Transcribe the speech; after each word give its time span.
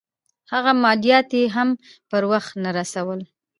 هغه 0.53 0.71
مالیات 0.83 1.29
یې 1.37 1.43
هم 1.55 1.69
پر 2.09 2.23
وخت 2.31 2.51
نه 2.63 2.69
رسول. 2.77 3.19